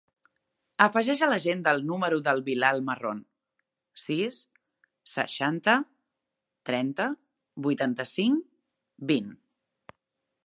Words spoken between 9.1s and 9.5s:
vint.